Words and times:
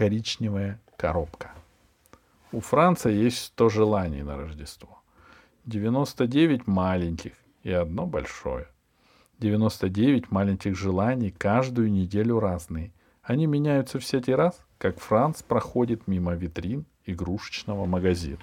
коричневая 0.00 0.80
коробка. 0.96 1.50
У 2.52 2.60
Франца 2.60 3.10
есть 3.10 3.44
100 3.44 3.68
желаний 3.68 4.22
на 4.22 4.38
Рождество. 4.38 5.02
99 5.66 6.66
маленьких 6.66 7.32
и 7.64 7.70
одно 7.70 8.06
большое. 8.06 8.68
99 9.40 10.30
маленьких 10.30 10.74
желаний 10.74 11.30
каждую 11.30 11.92
неделю 11.92 12.40
разные. 12.40 12.94
Они 13.22 13.44
меняются 13.44 13.98
всякий 13.98 14.32
раз, 14.34 14.58
как 14.78 15.00
Франц 15.00 15.42
проходит 15.42 16.08
мимо 16.08 16.32
витрин 16.32 16.86
игрушечного 17.04 17.84
магазина. 17.84 18.40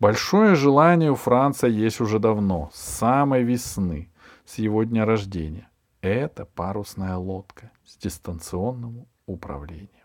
Большое 0.00 0.56
желание 0.56 1.12
у 1.12 1.14
Франца 1.14 1.68
есть 1.68 2.00
уже 2.00 2.18
давно, 2.18 2.70
с 2.74 2.80
самой 2.80 3.44
весны, 3.44 4.10
с 4.44 4.58
его 4.58 4.82
дня 4.82 5.04
рождения. 5.04 5.68
Это 6.00 6.44
парусная 6.44 7.14
лодка 7.14 7.70
с 7.84 7.96
дистанционным 7.96 9.06
управлением. 9.26 9.99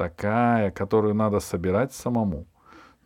Такая, 0.00 0.70
которую 0.70 1.14
надо 1.14 1.40
собирать 1.40 1.92
самому. 1.92 2.46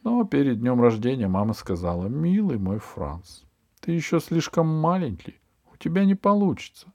Но 0.04 0.22
перед 0.22 0.60
днем 0.60 0.80
рождения 0.80 1.26
мама 1.26 1.52
сказала, 1.52 2.06
милый 2.06 2.56
мой 2.56 2.78
Франц, 2.78 3.40
ты 3.80 3.90
еще 3.90 4.20
слишком 4.20 4.68
маленький, 4.68 5.40
у 5.72 5.76
тебя 5.76 6.04
не 6.04 6.14
получится. 6.14 6.86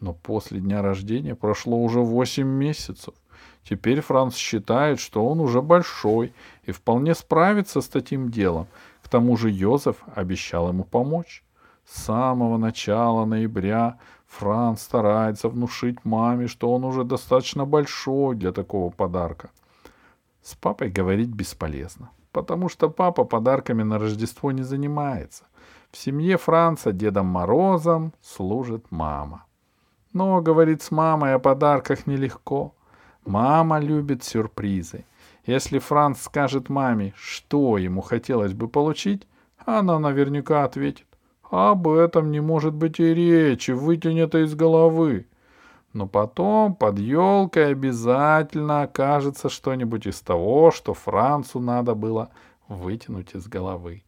Но 0.00 0.12
после 0.12 0.60
дня 0.60 0.82
рождения 0.82 1.34
прошло 1.34 1.82
уже 1.82 2.00
восемь 2.00 2.46
месяцев. 2.46 3.14
Теперь 3.64 4.02
Франц 4.02 4.36
считает, 4.36 5.00
что 5.00 5.26
он 5.26 5.40
уже 5.40 5.62
большой 5.62 6.34
и 6.64 6.72
вполне 6.72 7.14
справится 7.14 7.80
с 7.80 7.88
таким 7.88 8.30
делом. 8.30 8.66
К 9.02 9.08
тому 9.08 9.38
же 9.38 9.48
Йозеф 9.50 9.96
обещал 10.14 10.68
ему 10.68 10.84
помочь. 10.84 11.42
С 11.84 12.04
самого 12.04 12.56
начала 12.56 13.24
ноября 13.24 13.98
Франц 14.26 14.82
старается 14.82 15.48
внушить 15.48 16.04
маме, 16.04 16.46
что 16.46 16.72
он 16.72 16.84
уже 16.84 17.04
достаточно 17.04 17.64
большой 17.64 18.36
для 18.36 18.52
такого 18.52 18.90
подарка. 18.90 19.50
С 20.42 20.54
папой 20.54 20.90
говорить 20.90 21.28
бесполезно, 21.28 22.10
потому 22.32 22.68
что 22.68 22.88
папа 22.88 23.24
подарками 23.24 23.82
на 23.82 23.98
Рождество 23.98 24.52
не 24.52 24.62
занимается. 24.62 25.44
В 25.90 25.98
семье 25.98 26.38
Франца 26.38 26.92
Дедом 26.92 27.26
Морозом 27.26 28.12
служит 28.22 28.90
мама. 28.90 29.44
Но 30.12 30.40
говорить 30.40 30.82
с 30.82 30.90
мамой 30.90 31.34
о 31.34 31.38
подарках 31.38 32.06
нелегко. 32.06 32.74
Мама 33.24 33.78
любит 33.78 34.24
сюрпризы. 34.24 35.04
Если 35.44 35.78
Франц 35.78 36.22
скажет 36.22 36.68
маме, 36.68 37.12
что 37.16 37.76
ему 37.78 38.00
хотелось 38.00 38.52
бы 38.52 38.68
получить, 38.68 39.26
она 39.64 39.98
наверняка 39.98 40.64
ответит. 40.64 41.06
Об 41.52 41.86
этом 41.86 42.30
не 42.30 42.40
может 42.40 42.72
быть 42.72 42.98
и 42.98 43.12
речи, 43.12 43.72
выкинь 43.72 44.20
из 44.20 44.54
головы. 44.54 45.26
Но 45.92 46.08
потом 46.08 46.74
под 46.74 46.98
елкой 46.98 47.72
обязательно 47.72 48.80
окажется 48.80 49.50
что-нибудь 49.50 50.06
из 50.06 50.22
того, 50.22 50.70
что 50.70 50.94
Францу 50.94 51.60
надо 51.60 51.94
было 51.94 52.30
вытянуть 52.68 53.34
из 53.34 53.46
головы. 53.48 54.02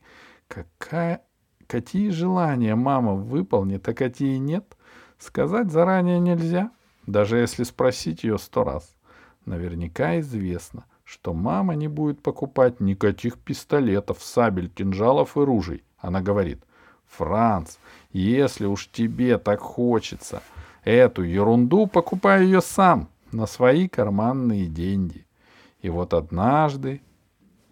Какая... 0.49 1.21
Какие 1.67 2.09
желания 2.09 2.75
мама 2.77 3.13
выполнит, 3.13 3.87
а 3.89 3.93
какие 3.93 4.39
нет, 4.39 4.79
сказать 5.19 5.71
заранее 5.71 6.21
нельзя, 6.21 6.71
даже 7.07 7.37
если 7.37 7.65
спросить 7.65 8.25
ее 8.25 8.39
сто 8.39 8.65
раз. 8.65 8.97
Наверняка 9.45 10.19
известно, 10.21 10.87
что 11.05 11.35
мама 11.35 11.75
не 11.75 11.89
будет 11.89 12.23
покупать 12.23 12.81
никаких 12.81 13.37
пистолетов, 13.37 14.23
сабель, 14.23 14.71
кинжалов 14.71 15.37
и 15.37 15.41
ружей. 15.41 15.85
Она 15.99 16.23
говорит— 16.23 16.65
Франц, 17.17 17.77
если 18.13 18.67
уж 18.67 18.89
тебе 18.89 19.39
так 19.39 19.61
хочется 19.61 20.43
эту 20.85 21.23
ерунду, 21.23 21.87
покупай 21.87 22.45
ее 22.45 22.61
сам 22.61 23.09
на 23.33 23.47
свои 23.47 23.89
карманные 23.89 24.67
деньги. 24.67 25.27
И 25.81 25.89
вот 25.91 26.15
однажды, 26.15 27.03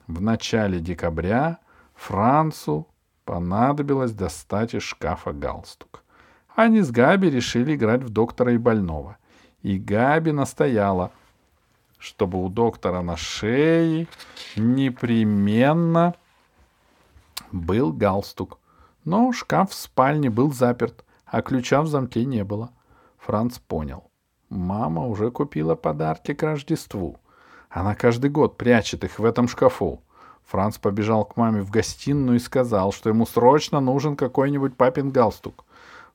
в 0.06 0.20
начале 0.20 0.80
декабря, 0.80 1.58
Францу 1.94 2.86
понадобилось 3.24 4.12
достать 4.12 4.74
из 4.74 4.82
шкафа 4.82 5.32
галстук. 5.32 6.04
Они 6.54 6.80
с 6.80 6.90
Габи 6.90 7.30
решили 7.30 7.74
играть 7.74 8.02
в 8.02 8.10
доктора 8.10 8.52
и 8.52 8.58
больного. 8.58 9.16
И 9.62 9.78
Габи 9.78 10.32
настояла, 10.32 11.12
чтобы 11.98 12.42
у 12.42 12.48
доктора 12.48 13.00
на 13.00 13.16
шее 13.16 14.08
непременно 14.56 16.14
был 17.52 17.92
галстук. 17.92 18.58
Но 19.04 19.32
шкаф 19.32 19.70
в 19.70 19.74
спальне 19.74 20.30
был 20.30 20.52
заперт, 20.52 21.04
а 21.26 21.42
ключа 21.42 21.82
в 21.82 21.88
замке 21.88 22.24
не 22.24 22.44
было. 22.44 22.70
Франц 23.18 23.58
понял. 23.58 24.10
Мама 24.48 25.06
уже 25.06 25.30
купила 25.30 25.74
подарки 25.74 26.34
к 26.34 26.42
Рождеству. 26.42 27.18
Она 27.70 27.94
каждый 27.94 28.30
год 28.30 28.58
прячет 28.58 29.02
их 29.02 29.18
в 29.18 29.24
этом 29.24 29.48
шкафу. 29.48 30.02
Франц 30.44 30.78
побежал 30.78 31.24
к 31.24 31.36
маме 31.36 31.62
в 31.62 31.70
гостиную 31.70 32.36
и 32.36 32.40
сказал, 32.40 32.92
что 32.92 33.08
ему 33.08 33.26
срочно 33.26 33.80
нужен 33.80 34.16
какой-нибудь 34.16 34.76
папин 34.76 35.10
галстук. 35.10 35.64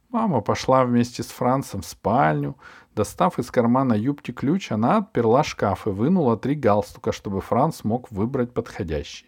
Мама 0.09 0.41
пошла 0.41 0.85
вместе 0.85 1.23
с 1.23 1.27
Францем 1.27 1.81
в 1.81 1.85
спальню. 1.85 2.55
Достав 2.95 3.39
из 3.39 3.51
кармана 3.51 3.93
юбки 3.93 4.31
ключ, 4.31 4.71
она 4.71 4.97
отперла 4.97 5.43
шкаф 5.43 5.87
и 5.87 5.89
вынула 5.89 6.37
три 6.37 6.55
галстука, 6.55 7.11
чтобы 7.11 7.41
Франц 7.41 7.83
мог 7.83 8.11
выбрать 8.11 8.53
подходящий. 8.53 9.25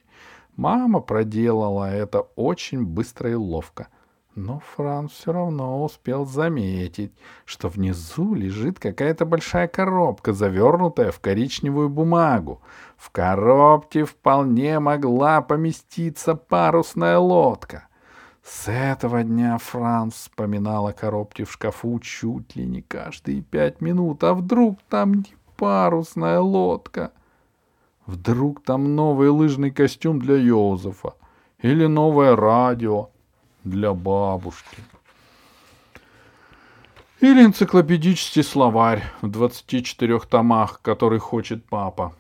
Мама 0.59 0.99
проделала 0.99 1.89
это 1.89 2.27
очень 2.35 2.83
быстро 2.85 3.31
и 3.31 3.33
ловко. 3.33 3.87
Но 4.35 4.59
Франц 4.75 5.13
все 5.13 5.31
равно 5.31 5.81
успел 5.85 6.25
заметить, 6.25 7.13
что 7.45 7.69
внизу 7.69 8.33
лежит 8.33 8.77
какая-то 8.77 9.23
большая 9.23 9.69
коробка, 9.69 10.33
завернутая 10.33 11.11
в 11.11 11.21
коричневую 11.21 11.87
бумагу. 11.87 12.61
В 12.97 13.09
коробке 13.09 14.03
вполне 14.03 14.79
могла 14.79 15.41
поместиться 15.41 16.35
парусная 16.35 17.19
лодка. 17.19 17.87
С 18.43 18.69
этого 18.69 19.23
дня 19.23 19.59
Франц 19.59 20.15
вспоминал 20.15 20.87
о 20.87 20.93
коробке 20.93 21.45
в 21.45 21.53
шкафу 21.53 21.97
чуть 22.01 22.57
ли 22.57 22.65
не 22.65 22.81
каждые 22.81 23.43
пять 23.43 23.79
минут. 23.79 24.25
А 24.25 24.33
вдруг 24.33 24.79
там 24.89 25.13
не 25.13 25.37
парусная 25.55 26.41
лодка? 26.41 27.13
Вдруг 28.09 28.63
там 28.63 28.95
новый 28.95 29.29
лыжный 29.29 29.69
костюм 29.69 30.19
для 30.19 30.35
Йозефа 30.35 31.13
или 31.61 31.85
новое 31.85 32.35
радио 32.35 33.11
для 33.63 33.93
бабушки. 33.93 34.77
Или 37.19 37.45
энциклопедический 37.45 38.41
словарь 38.41 39.03
в 39.21 39.27
24 39.29 40.21
томах, 40.21 40.81
который 40.81 41.19
хочет 41.19 41.63
папа. 41.65 42.15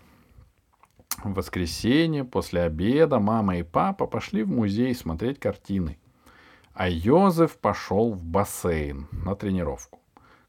В 1.23 1.33
воскресенье 1.33 2.23
после 2.23 2.61
обеда 2.61 3.17
мама 3.17 3.57
и 3.57 3.63
папа 3.63 4.05
пошли 4.05 4.43
в 4.43 4.49
музей 4.49 4.93
смотреть 4.93 5.39
картины. 5.39 5.97
А 6.75 6.87
Йозеф 6.87 7.57
пошел 7.57 8.13
в 8.13 8.23
бассейн 8.23 9.07
на 9.11 9.35
тренировку. 9.35 9.97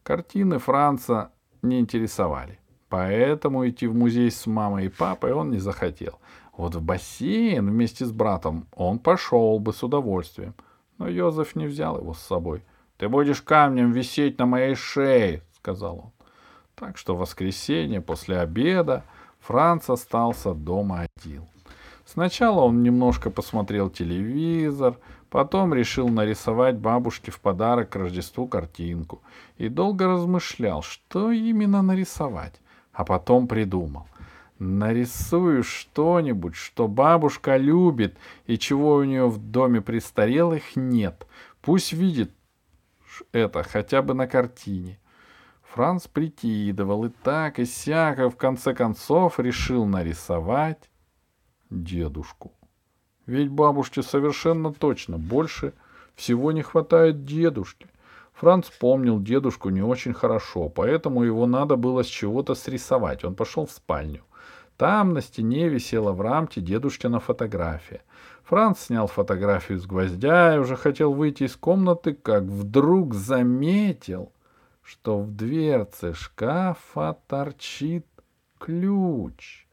Картины 0.02 0.58
Франца 0.58 1.32
не 1.62 1.80
интересовали. 1.80 2.58
Поэтому 2.90 3.68
идти 3.68 3.86
в 3.86 3.94
музей 3.94 4.32
с 4.32 4.46
мамой 4.46 4.86
и 4.86 4.88
папой 4.88 5.32
он 5.32 5.52
не 5.52 5.58
захотел. 5.58 6.18
Вот 6.56 6.74
в 6.74 6.82
бассейн 6.82 7.70
вместе 7.70 8.04
с 8.04 8.10
братом 8.10 8.66
он 8.74 8.98
пошел 8.98 9.60
бы 9.60 9.72
с 9.72 9.84
удовольствием. 9.84 10.54
Но 10.98 11.08
Йозеф 11.08 11.54
не 11.54 11.66
взял 11.66 11.98
его 11.98 12.14
с 12.14 12.18
собой. 12.18 12.64
«Ты 12.98 13.08
будешь 13.08 13.42
камнем 13.42 13.92
висеть 13.92 14.38
на 14.38 14.46
моей 14.46 14.74
шее»,— 14.74 15.42
сказал 15.52 15.98
он. 15.98 16.10
Так 16.74 16.98
что 16.98 17.14
в 17.14 17.20
воскресенье 17.20 18.00
после 18.00 18.38
обеда 18.40 19.04
Франц 19.38 19.88
остался 19.88 20.52
дома 20.52 21.06
один. 21.16 21.44
Сначала 22.04 22.62
он 22.62 22.82
немножко 22.82 23.30
посмотрел 23.30 23.88
телевизор, 23.88 24.96
потом 25.30 25.72
решил 25.72 26.08
нарисовать 26.08 26.76
бабушке 26.76 27.30
в 27.30 27.38
подарок 27.38 27.90
к 27.90 27.96
Рождеству 27.96 28.48
картинку 28.48 29.22
и 29.58 29.68
долго 29.68 30.08
размышлял, 30.08 30.82
что 30.82 31.30
именно 31.30 31.82
нарисовать 31.82 32.60
а 33.00 33.04
потом 33.04 33.48
придумал. 33.48 34.06
Нарисую 34.58 35.62
что-нибудь, 35.62 36.54
что 36.54 36.86
бабушка 36.86 37.56
любит 37.56 38.18
и 38.44 38.58
чего 38.58 38.96
у 38.96 39.04
нее 39.04 39.26
в 39.26 39.38
доме 39.38 39.80
престарелых 39.80 40.76
нет. 40.76 41.26
Пусть 41.62 41.94
видит 41.94 42.30
это 43.32 43.62
хотя 43.62 44.02
бы 44.02 44.12
на 44.12 44.26
картине. 44.26 44.98
Франц 45.62 46.08
прикидывал 46.08 47.06
и 47.06 47.08
так, 47.08 47.58
и 47.58 47.64
сяко, 47.64 48.28
в 48.28 48.36
конце 48.36 48.74
концов 48.74 49.40
решил 49.40 49.86
нарисовать 49.86 50.90
дедушку. 51.70 52.52
Ведь 53.24 53.48
бабушке 53.48 54.02
совершенно 54.02 54.74
точно 54.74 55.16
больше 55.16 55.72
всего 56.16 56.52
не 56.52 56.60
хватает 56.60 57.24
дедушки— 57.24 57.86
Франц 58.40 58.70
помнил 58.70 59.20
дедушку 59.20 59.68
не 59.68 59.82
очень 59.82 60.14
хорошо, 60.14 60.70
поэтому 60.70 61.24
его 61.24 61.44
надо 61.44 61.76
было 61.76 62.02
с 62.02 62.06
чего-то 62.06 62.54
срисовать. 62.54 63.22
Он 63.22 63.34
пошел 63.34 63.66
в 63.66 63.70
спальню. 63.70 64.22
Там 64.78 65.12
на 65.12 65.20
стене 65.20 65.68
висела 65.68 66.12
в 66.12 66.22
рамке 66.22 66.62
дедушкина 66.62 67.20
фотография. 67.20 68.00
Франц 68.44 68.86
снял 68.86 69.08
фотографию 69.08 69.78
с 69.78 69.84
гвоздя 69.84 70.54
и 70.54 70.58
уже 70.58 70.76
хотел 70.76 71.12
выйти 71.12 71.44
из 71.44 71.54
комнаты, 71.54 72.14
как 72.14 72.44
вдруг 72.44 73.12
заметил, 73.12 74.32
что 74.80 75.20
в 75.20 75.36
дверце 75.36 76.14
шкафа 76.14 77.18
торчит 77.26 78.06
ключ. 78.58 79.66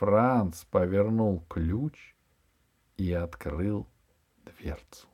Франц 0.00 0.64
повернул 0.64 1.44
ключ 1.48 2.16
и 2.96 3.12
открыл 3.12 3.86
дверцу. 4.44 5.06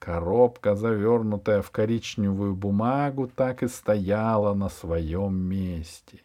Коробка, 0.00 0.76
завернутая 0.76 1.60
в 1.60 1.70
коричневую 1.70 2.56
бумагу, 2.56 3.28
так 3.28 3.62
и 3.62 3.68
стояла 3.68 4.54
на 4.54 4.70
своем 4.70 5.36
месте. 5.36 6.22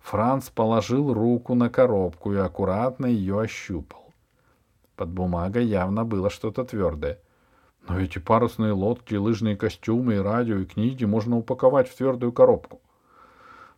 Франц 0.00 0.50
положил 0.50 1.14
руку 1.14 1.54
на 1.54 1.70
коробку 1.70 2.32
и 2.32 2.36
аккуратно 2.36 3.06
ее 3.06 3.40
ощупал. 3.40 4.12
Под 4.96 5.10
бумагой 5.10 5.64
явно 5.66 6.04
было 6.04 6.30
что-то 6.30 6.64
твердое. 6.64 7.20
Но 7.88 8.00
эти 8.00 8.18
парусные 8.18 8.72
лодки, 8.72 9.14
лыжные 9.14 9.56
костюмы 9.56 10.14
и 10.14 10.18
радио 10.18 10.58
и 10.58 10.64
книги 10.64 11.04
можно 11.04 11.38
упаковать 11.38 11.88
в 11.88 11.96
твердую 11.96 12.32
коробку. 12.32 12.80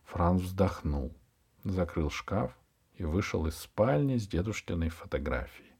Франц 0.05 0.41
вздохнул, 0.41 1.13
закрыл 1.63 2.09
шкаф 2.09 2.51
и 2.95 3.03
вышел 3.03 3.45
из 3.45 3.55
спальни 3.55 4.17
с 4.17 4.27
дедушкиной 4.27 4.89
фотографией. 4.89 5.74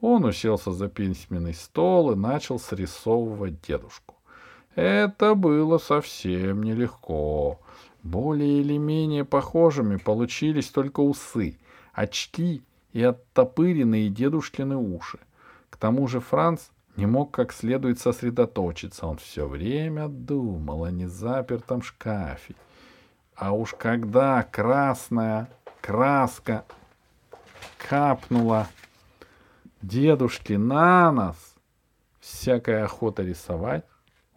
Он 0.00 0.24
уселся 0.24 0.72
за 0.72 0.88
письменный 0.88 1.54
стол 1.54 2.12
и 2.12 2.16
начал 2.16 2.58
срисовывать 2.58 3.60
дедушку. 3.60 4.14
Это 4.74 5.34
было 5.34 5.78
совсем 5.78 6.62
нелегко. 6.62 7.60
Более 8.02 8.60
или 8.60 8.78
менее 8.78 9.24
похожими 9.24 9.96
получились 9.96 10.70
только 10.70 11.00
усы, 11.00 11.58
очки 11.92 12.62
и 12.92 13.02
оттопыренные 13.02 14.08
дедушкины 14.08 14.76
уши. 14.76 15.18
К 15.68 15.76
тому 15.76 16.08
же 16.08 16.20
Франц 16.20 16.68
не 16.96 17.06
мог 17.06 17.30
как 17.30 17.52
следует 17.52 17.98
сосредоточиться. 17.98 19.06
Он 19.06 19.18
все 19.18 19.46
время 19.46 20.08
думал 20.08 20.84
о 20.84 20.90
незапертом 20.90 21.82
шкафе. 21.82 22.54
А 23.34 23.52
уж 23.52 23.74
когда 23.74 24.42
красная 24.42 25.48
краска 25.80 26.64
капнула 27.78 28.68
дедушке 29.82 30.58
на 30.58 31.10
нос, 31.12 31.54
всякая 32.20 32.84
охота 32.84 33.22
рисовать 33.22 33.84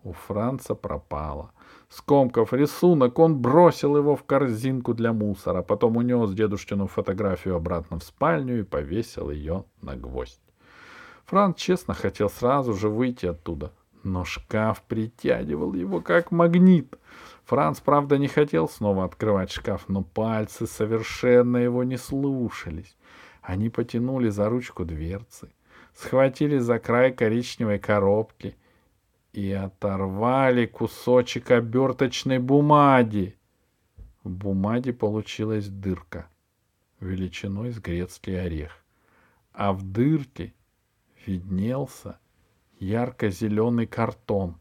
у 0.04 0.14
Франца 0.14 0.76
пропала. 0.76 1.52
Скомкав 1.90 2.54
рисунок, 2.54 3.20
он 3.20 3.38
бросил 3.38 3.98
его 3.98 4.16
в 4.16 4.24
корзинку 4.24 4.94
для 4.94 5.14
мусора, 5.14 5.62
потом 5.62 5.98
унес 5.98 6.34
дедушкину 6.34 6.88
фотографию 6.88 7.56
обратно 7.56 8.00
в 8.00 8.04
спальню 8.04 8.60
и 8.60 8.64
повесил 8.64 9.30
ее 9.30 9.66
на 9.82 9.96
гвоздь. 9.96 10.42
Франц 11.26 11.58
честно 11.58 11.94
хотел 11.94 12.30
сразу 12.30 12.74
же 12.74 12.90
выйти 12.90 13.28
оттуда, 13.28 13.72
но 14.04 14.26
шкаф 14.26 14.82
притягивал 14.82 15.74
его 15.74 16.02
как 16.02 16.32
магнит. 16.32 16.98
Франц, 17.46 17.80
правда, 17.80 18.18
не 18.18 18.28
хотел 18.28 18.68
снова 18.68 19.06
открывать 19.06 19.52
шкаф, 19.52 19.88
но 19.88 20.02
пальцы 20.02 20.66
совершенно 20.66 21.58
его 21.58 21.84
не 21.84 21.98
слушались. 21.98 22.96
Они 23.44 23.70
потянули 23.70 24.30
за 24.30 24.50
ручку 24.50 24.86
дверцы, 24.86 25.52
схватили 25.94 26.60
за 26.60 26.80
край 26.80 27.12
коричневой 27.12 27.78
коробки 27.78 28.56
и 29.34 29.52
оторвали 29.52 30.66
кусочек 30.66 31.52
оберточной 31.52 32.40
бумаги. 32.40 33.38
В 34.24 34.30
бумаге 34.30 34.94
получилась 34.94 35.68
дырка 35.68 36.30
величиной 37.02 37.72
с 37.72 37.80
грецкий 37.80 38.42
орех, 38.42 38.82
а 39.52 39.74
в 39.74 39.84
дырке 39.84 40.54
виднелся 41.26 42.20
ярко-зеленый 42.80 43.88
картон. 43.88 44.56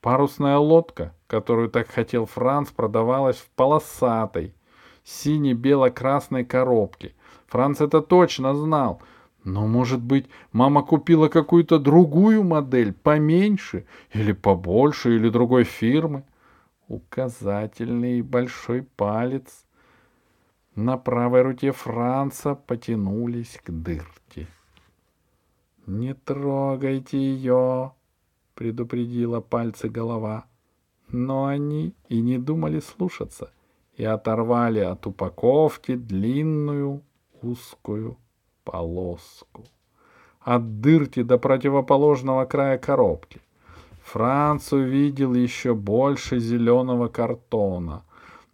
Парусная 0.00 0.58
лодка, 0.58 1.12
которую 1.26 1.70
так 1.70 1.88
хотел 1.88 2.26
Франц, 2.26 2.70
продавалась 2.70 3.38
в 3.38 3.50
полосатой, 3.50 4.54
сине-бело-красной 5.02 6.44
коробке. 6.44 7.15
Франц 7.46 7.80
это 7.80 8.00
точно 8.02 8.54
знал. 8.54 9.00
Но, 9.44 9.66
может 9.66 10.02
быть, 10.02 10.26
мама 10.52 10.82
купила 10.82 11.28
какую-то 11.28 11.78
другую 11.78 12.42
модель, 12.42 12.92
поменьше, 12.92 13.86
или 14.12 14.32
побольше, 14.32 15.14
или 15.14 15.28
другой 15.28 15.64
фирмы. 15.64 16.24
Указательный 16.88 18.22
большой 18.22 18.82
палец 18.82 19.64
на 20.74 20.96
правой 20.98 21.42
руке 21.42 21.72
Франца 21.72 22.54
потянулись 22.54 23.60
к 23.64 23.70
дырке. 23.70 24.46
«Не 25.86 26.14
трогайте 26.14 27.16
ее!»— 27.16 27.92
предупредила 28.54 29.40
пальцы 29.40 29.88
голова. 29.88 30.46
Но 31.08 31.46
они 31.46 31.94
и 32.08 32.20
не 32.20 32.38
думали 32.38 32.80
слушаться, 32.80 33.52
и 33.94 34.04
оторвали 34.04 34.80
от 34.80 35.06
упаковки 35.06 35.94
длинную 35.94 37.02
узкую 37.42 38.16
полоску. 38.64 39.64
От 40.40 40.80
дырки 40.80 41.22
до 41.22 41.38
противоположного 41.38 42.44
края 42.44 42.78
коробки. 42.78 43.40
Франц 44.04 44.72
увидел 44.72 45.34
еще 45.34 45.74
больше 45.74 46.38
зеленого 46.38 47.08
картона, 47.08 48.04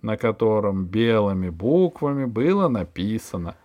на 0.00 0.16
котором 0.16 0.86
белыми 0.86 1.50
буквами 1.50 2.24
было 2.24 2.68
написано 2.68 3.56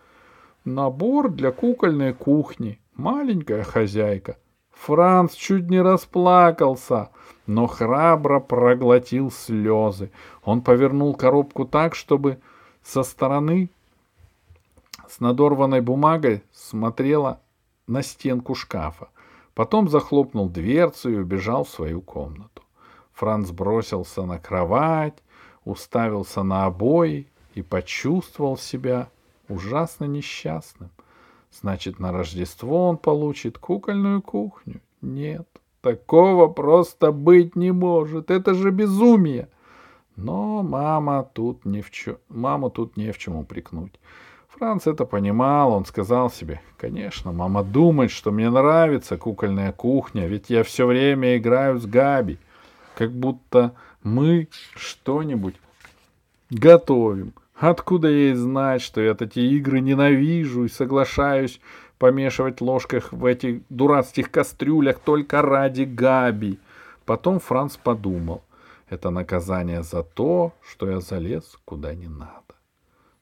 «Набор 0.66 1.30
для 1.30 1.52
кукольной 1.52 2.14
кухни», 2.14 2.80
маленькая 2.96 3.64
хозяйка. 3.64 4.38
Франц 4.72 5.34
чуть 5.34 5.70
не 5.70 5.82
расплакался, 5.82 7.10
но 7.46 7.68
храбро 7.68 8.40
проглотил 8.40 9.32
слезы. 9.32 10.12
Он 10.44 10.62
повернул 10.62 11.16
коробку 11.16 11.66
так, 11.66 11.96
чтобы 11.96 12.40
со 12.84 13.04
стороны 13.04 13.70
с 15.10 15.20
надорванной 15.20 15.82
бумагой 15.82 16.44
смотрела 16.52 17.42
на 17.88 18.04
стенку 18.04 18.56
шкафа. 18.56 19.10
Потом 19.54 19.90
захлопнул 19.90 20.50
дверцу 20.50 21.10
и 21.10 21.16
убежал 21.16 21.64
в 21.64 21.70
свою 21.70 22.02
комнату. 22.02 22.62
Франц 23.14 23.50
бросился 23.50 24.24
на 24.24 24.38
кровать, 24.38 25.18
уставился 25.66 26.44
на 26.44 26.66
обои 26.66 27.28
и 27.56 27.64
почувствовал 27.64 28.58
себя 28.58 29.10
ужасно 29.50 30.06
несчастным. 30.06 30.92
Значит, 31.52 32.00
на 32.00 32.12
Рождество 32.12 32.88
он 32.88 32.98
получит 32.98 33.58
кукольную 33.58 34.22
кухню? 34.22 34.82
Нет, 35.02 35.48
такого 35.82 36.48
просто 36.48 37.12
быть 37.12 37.56
не 37.56 37.72
может. 37.72 38.30
Это 38.30 38.54
же 38.54 38.70
безумие. 38.70 39.50
Но 40.16 40.62
мама 40.62 41.30
тут 41.34 41.66
ни 41.66 41.82
в 41.82 41.92
чем, 41.92 42.18
маму 42.30 42.70
тут 42.70 42.98
не 42.98 43.12
в 43.12 43.18
чем 43.18 43.36
упрекнуть. 43.36 44.00
Франц 44.58 44.88
это 44.88 45.06
понимал, 45.06 45.72
он 45.74 45.86
сказал 45.86 46.32
себе, 46.32 46.62
конечно, 46.78 47.32
мама 47.32 47.64
думает, 47.64 48.10
что 48.10 48.32
мне 48.32 48.50
нравится 48.50 49.16
кукольная 49.16 49.72
кухня, 49.72 50.26
ведь 50.26 50.50
я 50.50 50.64
все 50.64 50.88
время 50.88 51.38
играю 51.38 51.78
с 51.80 51.86
Габи, 51.86 52.40
как 52.96 53.12
будто 53.12 53.76
мы 54.02 54.48
что-нибудь 54.76 55.56
готовим. 56.50 57.34
Откуда 57.56 58.08
ей 58.08 58.34
знать, 58.34 58.82
что 58.82 59.00
я 59.00 59.16
эти 59.20 59.40
игры 59.40 59.80
ненавижу 59.80 60.66
и 60.66 60.70
соглашаюсь 60.70 61.60
помешивать 62.00 62.60
ложках 62.60 63.12
в 63.12 63.26
этих 63.26 63.62
дурацких 63.70 64.32
кастрюлях 64.32 65.00
только 65.00 65.44
ради 65.44 65.84
Габи? 65.84 66.58
Потом 67.06 67.40
Франц 67.40 67.78
подумал, 67.78 68.44
это 68.90 69.12
наказание 69.12 69.84
за 69.84 70.02
то, 70.02 70.54
что 70.68 70.90
я 70.90 71.00
залез 71.00 71.58
куда 71.64 71.94
не 71.94 72.08
надо. 72.08 72.47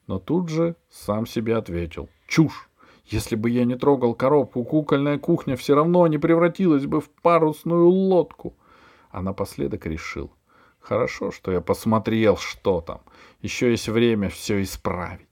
Но 0.06 0.18
тут 0.18 0.48
же 0.48 0.76
сам 0.90 1.26
себе 1.26 1.56
ответил, 1.56 2.08
чушь. 2.26 2.68
Если 3.04 3.36
бы 3.36 3.50
я 3.50 3.64
не 3.64 3.76
трогал 3.76 4.14
коробку, 4.14 4.64
кукольная 4.64 5.18
кухня 5.18 5.56
все 5.56 5.74
равно 5.74 6.06
не 6.06 6.18
превратилась 6.18 6.86
бы 6.86 7.00
в 7.00 7.08
парусную 7.08 7.88
лодку. 7.88 8.54
А 9.10 9.22
напоследок 9.22 9.86
решил, 9.86 10.30
хорошо, 10.80 11.30
что 11.30 11.52
я 11.52 11.60
посмотрел, 11.60 12.36
что 12.36 12.80
там— 12.80 13.00
еще 13.46 13.70
есть 13.70 13.88
время 13.88 14.28
все 14.28 14.62
исправить. 14.62 15.28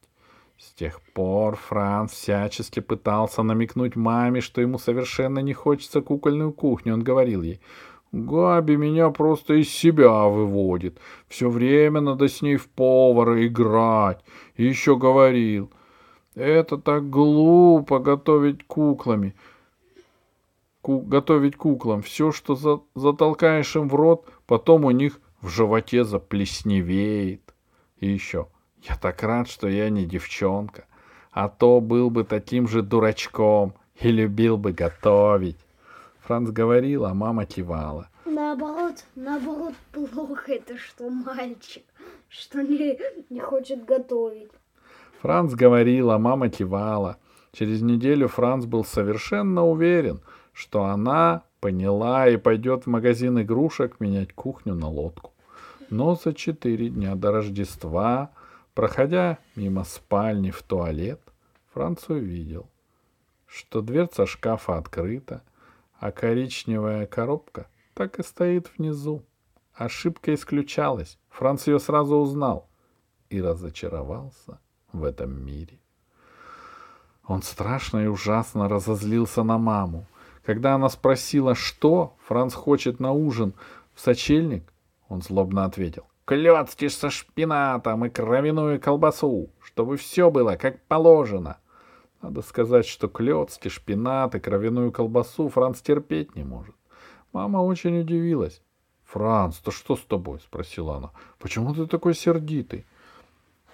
С 0.56 0.72
тех 0.72 1.00
пор 1.14 1.56
Франц 1.56 2.12
всячески 2.12 2.80
пытался 2.80 3.42
намекнуть 3.42 3.96
маме, 3.96 4.40
что 4.40 4.60
ему 4.60 4.78
совершенно 4.78 5.40
не 5.40 5.52
хочется 5.52 6.00
кукольную 6.00 6.52
кухню. 6.52 6.94
Он 6.94 7.02
говорил 7.02 7.42
ей, 7.42 7.60
Габи 8.14 8.76
меня 8.76 9.10
просто 9.10 9.54
из 9.54 9.68
себя 9.70 10.28
выводит. 10.28 10.98
Все 11.26 11.50
время 11.50 12.00
надо 12.00 12.28
с 12.28 12.42
ней 12.42 12.54
в 12.56 12.68
повара 12.68 13.44
играть. 13.44 14.24
И 14.54 14.64
еще 14.64 14.96
говорил, 14.96 15.72
это 16.36 16.78
так 16.78 17.10
глупо 17.10 17.98
готовить 17.98 18.64
куклами. 18.68 19.34
Ку 20.80 21.00
готовить 21.00 21.56
куклам. 21.56 22.02
Все, 22.02 22.30
что 22.30 22.54
за 22.54 22.80
затолкаешь 22.94 23.74
им 23.74 23.88
в 23.88 23.96
рот, 23.96 24.28
потом 24.46 24.84
у 24.84 24.92
них 24.92 25.20
в 25.40 25.48
животе 25.48 26.04
заплесневеет. 26.04 27.52
И 27.98 28.06
еще, 28.06 28.46
я 28.82 28.94
так 28.94 29.24
рад, 29.24 29.48
что 29.48 29.66
я 29.66 29.90
не 29.90 30.04
девчонка, 30.04 30.86
а 31.32 31.48
то 31.48 31.80
был 31.80 32.10
бы 32.10 32.22
таким 32.22 32.68
же 32.68 32.82
дурачком 32.82 33.74
и 34.00 34.12
любил 34.12 34.56
бы 34.56 34.72
готовить. 34.72 35.63
Франц 36.24 36.50
говорил, 36.50 37.04
а 37.04 37.12
мама 37.12 37.44
кивала. 37.44 38.08
Наоборот, 38.24 39.04
наоборот, 39.14 39.74
плохо 39.92 40.52
это, 40.52 40.78
что 40.78 41.10
мальчик, 41.10 41.84
что 42.28 42.62
не, 42.62 42.98
не 43.28 43.40
хочет 43.40 43.84
готовить. 43.84 44.50
Франц 45.20 45.52
говорил, 45.52 46.10
а 46.10 46.18
мама 46.18 46.48
кивала. 46.48 47.18
Через 47.52 47.82
неделю 47.82 48.28
Франц 48.28 48.64
был 48.64 48.84
совершенно 48.84 49.66
уверен, 49.66 50.22
что 50.54 50.84
она 50.84 51.42
поняла 51.60 52.26
и 52.26 52.38
пойдет 52.38 52.84
в 52.84 52.88
магазин 52.88 53.40
игрушек 53.42 54.00
менять 54.00 54.32
кухню 54.32 54.74
на 54.74 54.88
лодку. 54.88 55.32
Но 55.90 56.14
за 56.14 56.32
четыре 56.32 56.88
дня 56.88 57.16
до 57.16 57.32
Рождества, 57.32 58.30
проходя 58.74 59.38
мимо 59.56 59.84
спальни 59.84 60.50
в 60.50 60.62
туалет, 60.62 61.20
Франц 61.74 62.08
увидел, 62.08 62.66
что 63.46 63.82
дверца 63.82 64.24
шкафа 64.24 64.78
открыта, 64.78 65.42
а 66.04 66.12
коричневая 66.12 67.06
коробка 67.06 67.66
так 67.94 68.18
и 68.18 68.22
стоит 68.22 68.70
внизу. 68.76 69.24
Ошибка 69.72 70.34
исключалась. 70.34 71.18
Франц 71.30 71.66
ее 71.66 71.80
сразу 71.80 72.16
узнал 72.16 72.68
и 73.30 73.40
разочаровался 73.40 74.60
в 74.92 75.02
этом 75.02 75.42
мире. 75.42 75.80
Он 77.26 77.40
страшно 77.40 78.04
и 78.04 78.06
ужасно 78.06 78.68
разозлился 78.68 79.44
на 79.44 79.56
маму. 79.56 80.06
Когда 80.44 80.74
она 80.74 80.90
спросила, 80.90 81.54
что 81.54 82.14
Франц 82.26 82.52
хочет 82.52 83.00
на 83.00 83.12
ужин 83.12 83.54
в 83.94 84.00
сочельник, 84.00 84.74
он 85.08 85.22
злобно 85.22 85.64
ответил. 85.64 86.04
«Клёцки 86.26 86.88
со 86.88 87.08
шпинатом 87.08 88.04
и 88.04 88.10
кровяную 88.10 88.78
колбасу, 88.78 89.48
чтобы 89.62 89.96
все 89.96 90.30
было 90.30 90.56
как 90.56 90.82
положено». 90.82 91.56
Надо 92.24 92.40
сказать, 92.40 92.86
что 92.86 93.06
клёцки, 93.06 93.68
шпинат 93.68 94.34
и 94.34 94.40
кровяную 94.40 94.90
колбасу 94.90 95.50
Франц 95.50 95.82
терпеть 95.82 96.34
не 96.34 96.42
может. 96.42 96.74
Мама 97.34 97.58
очень 97.58 98.00
удивилась. 98.00 98.62
«Франц, 99.04 99.60
да 99.62 99.70
что 99.70 99.94
с 99.94 100.00
тобой?»— 100.00 100.40
спросила 100.46 100.96
она. 100.96 101.10
«Почему 101.38 101.74
ты 101.74 101.86
такой 101.86 102.14
сердитый?» 102.14 102.86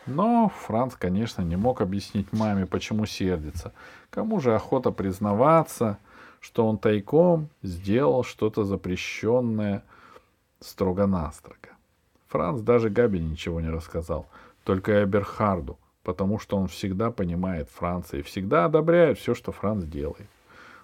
Но 0.05 0.49
Франц, 0.67 0.97
конечно, 0.97 1.43
не 1.43 1.55
мог 1.55 1.81
объяснить 1.81 2.33
маме, 2.33 2.67
почему 2.67 3.07
сердится. 3.07 3.73
Кому 4.11 4.41
же 4.41 4.53
охота 4.53 4.91
признаваться, 4.91 5.99
что 6.41 6.67
он 6.67 6.77
тайком 6.77 7.51
сделал 7.63 8.25
что-то 8.25 8.65
запрещенное 8.65 9.85
строго-настрого. 10.59 11.57
Франц 12.27 12.63
даже 12.63 12.91
Габи 12.91 13.21
ничего 13.21 13.61
не 13.61 13.71
рассказал, 13.71 14.27
только 14.65 15.05
Эберхарду, 15.05 15.79
потому 16.11 16.41
что 16.41 16.57
он 16.57 16.67
всегда 16.67 17.13
понимает 17.13 17.69
Франца 17.71 18.17
и 18.17 18.23
всегда 18.23 18.65
одобряет 18.65 19.17
все, 19.17 19.33
что 19.33 19.53
Франц 19.53 19.85
делает. 19.85 20.27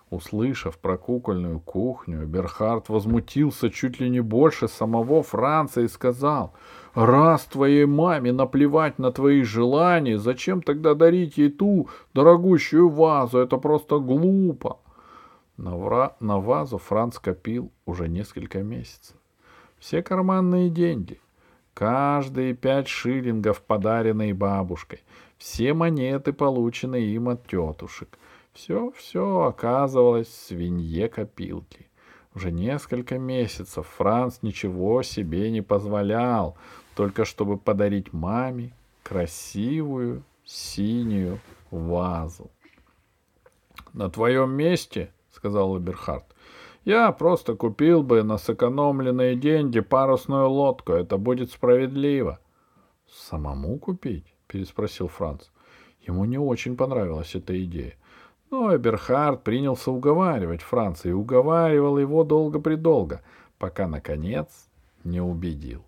Услышав 0.09 0.78
про 0.78 0.97
кукольную 0.97 1.59
кухню, 1.59 2.25
Берхард 2.26 2.88
возмутился 2.88 3.68
чуть 3.71 3.99
ли 3.99 4.09
не 4.09 4.21
больше 4.21 4.68
самого 4.68 5.25
Франца 5.25 5.80
и 5.80 5.88
сказал, 5.88 6.52
«Раз 6.95 7.45
твоей 7.47 7.87
маме 7.87 8.30
наплевать 8.30 9.00
на 9.00 9.11
твои 9.11 9.42
желания, 9.42 10.16
зачем 10.16 10.62
тогда 10.62 10.95
дарить 10.95 11.38
ей 11.38 11.50
ту 11.50 11.88
дорогущую 12.14 12.88
вазу? 12.88 13.38
Это 13.38 13.56
просто 13.56 13.99
глупо!» 13.99 14.78
На, 15.56 15.76
вра... 15.76 16.14
на 16.21 16.38
вазу 16.38 16.78
Франц 16.78 17.18
копил 17.18 17.73
уже 17.85 18.09
несколько 18.09 18.62
месяцев. 18.62 19.16
Все 19.80 20.04
карманные 20.04 20.71
деньги, 20.71 21.18
каждые 21.76 22.54
пять 22.54 22.88
шиллингов, 22.88 23.61
подаренные 23.62 24.33
бабушкой, 24.33 25.02
все 25.37 25.75
монеты, 25.75 26.33
полученные 26.33 27.14
им 27.14 27.28
от 27.28 27.47
тетушек— 27.47 28.18
все-все 28.56 29.42
оказывалось 29.42 30.28
в 30.28 30.47
свинье 30.47 31.11
копилки. 31.11 31.88
Уже 32.35 32.50
несколько 32.50 33.18
месяцев 33.18 33.87
Франц 33.99 34.38
ничего 34.40 35.02
себе 35.02 35.50
не 35.50 35.61
позволял, 35.61 36.56
только 36.95 37.26
чтобы 37.26 37.59
подарить 37.59 38.14
маме 38.14 38.73
красивую 39.02 40.23
синюю 40.47 41.38
вазу. 41.71 42.50
«На 43.92 44.09
твоем 44.09 44.52
месте,— 44.52 45.12
сказал 45.30 45.76
Эберхард,— 45.76 46.25
я 46.87 47.12
просто 47.12 47.55
купил 47.55 48.02
бы 48.02 48.23
на 48.23 48.38
сэкономленные 48.38 49.37
деньги 49.37 49.81
парусную 49.81 50.49
лодку. 50.49 50.93
Это 50.93 51.19
будет 51.19 51.50
справедливо.— 51.50 52.38
Самому 53.28 53.78
купить?— 53.78 54.25
переспросил 54.47 55.09
Франц. 55.09 55.49
Ему 56.00 56.25
не 56.25 56.38
очень 56.38 56.76
понравилась 56.76 57.35
эта 57.35 57.62
идея. 57.64 57.95
Но 58.50 58.75
Эберхард 58.75 59.43
принялся 59.43 59.90
уговаривать 59.90 60.62
Франца 60.62 61.09
и 61.09 61.12
уговаривал 61.12 61.99
его 61.99 62.23
долго-предолго, 62.23 63.23
пока, 63.59 63.88
наконец, 63.88 64.69
не 65.02 65.21
убедил 65.21 65.83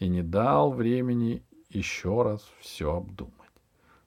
и 0.00 0.08
не 0.08 0.22
дал 0.22 0.72
времени 0.72 1.44
еще 1.70 2.22
раз 2.22 2.44
все 2.60 2.96
обдумать. 2.96 3.32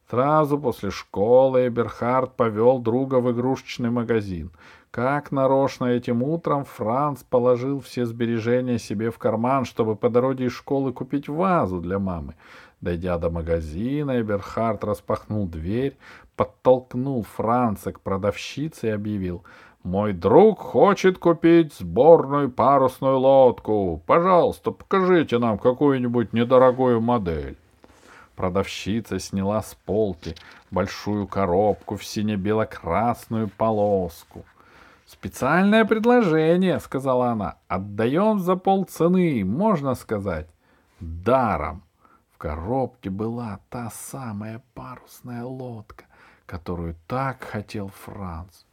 Сразу 0.10 0.60
после 0.60 0.92
школы 0.92 1.68
Эберхард 1.68 2.36
повел 2.36 2.80
друга 2.80 3.16
в 3.22 3.32
игрушечный 3.32 3.90
магазин. 3.90 4.52
Как 4.96 5.34
нарочно 5.34 5.88
этим 5.88 6.24
утром 6.24 6.64
Франц 6.64 7.22
положил 7.22 7.82
все 7.82 8.06
сбережения 8.06 8.80
себе 8.80 9.12
в 9.12 9.18
карман, 9.18 9.66
чтобы 9.66 9.98
по 9.98 10.10
дороге 10.10 10.46
из 10.46 10.54
школы 10.54 10.94
купить 10.94 11.28
вазу 11.28 11.82
для 11.82 12.00
мамы. 12.00 12.36
Дойдя 12.80 13.18
до 13.18 13.30
магазина, 13.30 14.22
Эберхард 14.22 14.86
распахнул 14.86 15.48
дверь, 15.48 15.98
подтолкнул 16.38 17.24
Франца 17.24 17.92
к 17.92 18.00
продавщице 18.00 18.88
и 18.88 18.92
объявил 18.92 19.44
«Мой 19.84 20.14
друг 20.14 20.60
хочет 20.60 21.18
купить 21.18 21.74
сборную 21.74 22.50
парусную 22.50 23.20
лодку. 23.20 24.02
Пожалуйста, 24.06 24.72
покажите 24.72 25.40
нам 25.40 25.58
какую-нибудь 25.58 26.32
недорогую 26.32 27.02
модель». 27.02 27.58
Продавщица 28.38 29.20
сняла 29.20 29.62
с 29.62 29.76
полки 29.86 30.36
большую 30.72 31.28
коробку 31.28 31.98
в 31.98 32.06
сине-бело-красную 32.06 33.50
полоску. 33.50 34.46
«Специальное 35.20 35.86
предложение»,— 35.86 36.80
сказала 36.82 37.32
она. 37.32 37.58
«Отдаем 37.68 38.40
за 38.40 38.58
полцены, 38.58 39.44
можно 39.46 39.96
сказать, 39.96 40.50
даром». 41.00 41.84
В 42.34 42.38
коробке 42.38 43.10
была 43.10 43.60
та 43.70 43.90
самая 43.92 44.62
парусная 44.74 45.46
лодка, 45.46 46.04
которую 46.46 46.98
так 47.08 47.44
хотел 47.44 47.88
Франц. 47.88 48.66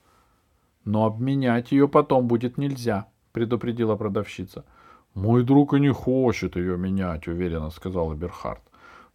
Но 0.84 1.06
обменять 1.06 1.70
ее 1.70 1.86
потом 1.86 2.26
будет 2.26 2.58
нельзя, 2.58 3.06
предупредила 3.30 3.94
продавщица. 3.94 4.64
Мой 5.14 5.44
друг 5.44 5.74
и 5.74 5.80
не 5.80 5.92
хочет 5.92 6.56
ее 6.56 6.76
менять, 6.76 7.28
уверенно 7.28 7.70
сказал 7.70 8.12
Эберхард. 8.14 8.62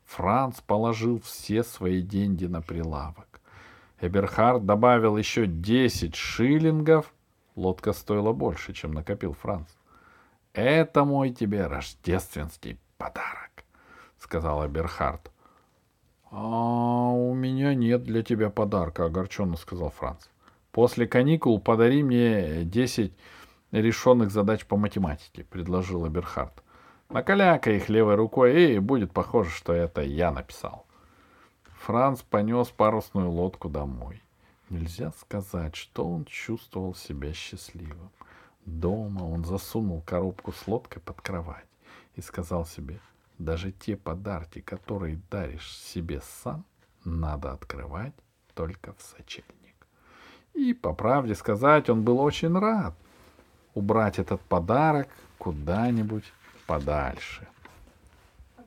Франц 0.06 0.62
положил 0.62 1.20
все 1.20 1.62
свои 1.62 2.02
деньги 2.02 2.46
на 2.46 2.62
прилавок. 2.62 3.42
Эберхард 4.00 4.66
добавил 4.66 5.18
еще 5.18 5.46
десять 5.46 6.16
шиллингов. 6.16 7.14
Лодка 7.58 7.92
стоила 7.92 8.34
больше, 8.34 8.72
чем 8.72 8.92
накопил 8.92 9.34
Франц. 9.34 9.68
Это 10.54 11.04
мой 11.04 11.32
тебе 11.32 11.66
рождественский 11.66 12.80
подарок, 13.00 13.66
сказал 14.20 14.66
Эберхард. 14.68 15.32
А 16.30 17.10
у 17.10 17.34
меня 17.34 17.74
нет 17.74 18.04
для 18.04 18.22
тебя 18.22 18.52
подарка, 18.52 19.06
огорченно 19.06 19.58
сказал 19.58 19.90
Франц. 19.90 20.28
После 20.72 21.08
каникул 21.08 21.60
подари 21.60 22.04
мне 22.04 22.64
десять 22.64 23.14
решенных 23.72 24.30
задач 24.30 24.64
по 24.68 24.78
математике, 24.78 25.44
предложил 25.44 26.08
Эберхард. 26.08 26.64
Накаляка 27.10 27.72
их 27.72 27.90
левой 27.90 28.16
рукой, 28.16 28.76
и 28.76 28.80
будет 28.80 29.12
похоже, 29.14 29.50
что 29.50 29.74
это 29.74 30.02
я 30.02 30.32
написал. 30.32 30.86
Франц 31.80 32.22
понес 32.22 32.68
парусную 32.68 33.32
лодку 33.32 33.68
домой. 33.68 34.22
Нельзя 34.70 35.12
сказать, 35.12 35.76
что 35.76 36.08
он 36.08 36.26
чувствовал 36.26 36.94
себя 36.94 37.34
счастливым. 37.34 38.12
Дома 38.66 39.24
он 39.24 39.46
засунул 39.46 40.02
коробку 40.02 40.52
с 40.52 40.68
лодкой 40.68 41.02
под 41.02 41.22
кровать 41.22 41.66
и 42.16 42.22
сказал 42.22 42.66
себе— 42.66 43.00
даже 43.38 43.72
те 43.72 43.96
подарки, 43.96 44.62
которые 44.62 45.20
даришь 45.30 45.78
себе 45.78 46.22
сам, 46.22 46.66
надо 47.04 47.52
открывать 47.52 48.14
только 48.56 48.94
в 48.94 49.02
сочельник. 49.02 49.76
И, 50.54 50.74
по 50.74 50.94
правде 50.94 51.36
сказать, 51.36 51.90
он 51.90 52.04
был 52.04 52.20
очень 52.20 52.58
рад 52.58 52.96
убрать 53.76 54.18
этот 54.18 54.42
подарок 54.42 55.08
куда-нибудь 55.38 56.34
подальше. 56.66 57.48
А 58.58 58.64